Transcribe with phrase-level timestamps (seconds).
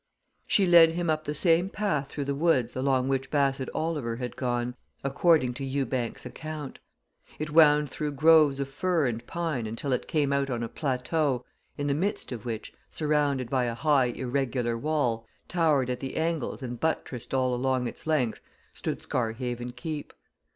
[0.47, 4.35] She led him up the same path through the woods along which Bassett Oliver had
[4.35, 6.79] gone, according to Ewbank's account.
[7.37, 11.45] It wound through groves of fir and pine until it came out on a plateau,
[11.77, 16.63] in the midst of which, surrounded by a high irregular wall, towered at the angles
[16.63, 18.41] and buttressed all along its length,
[18.73, 20.13] stood Scarhaven Keep.